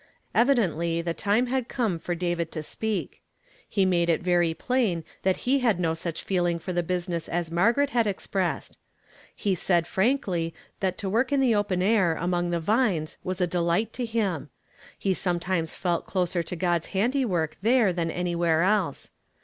[0.33, 3.21] Evidently the time had come for David to speak.
[3.71, 7.51] Jle made it very plain that he had no such feeling for the business as
[7.51, 8.79] Margaret had ex pressed.
[9.35, 13.45] He said frankly that to woi'k in the open air among the vines was a
[13.45, 14.49] delight to him;
[14.97, 19.11] he sometimes felt closer to God's liandiwork there than anywhere else.